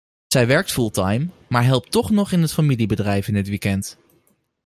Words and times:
Zij 0.27 0.47
werkt 0.47 0.71
fulltime, 0.71 1.27
maar 1.49 1.63
helpt 1.63 1.91
toch 1.91 2.09
nog 2.09 2.31
in 2.31 2.41
het 2.41 2.53
familiebedrijf 2.53 3.27
in 3.27 3.35
het 3.35 3.47
weekend. 3.47 3.97